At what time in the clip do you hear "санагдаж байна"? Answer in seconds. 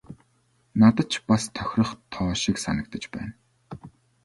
2.63-3.33